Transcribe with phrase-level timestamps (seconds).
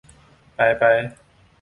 [0.55, 0.83] ไปไป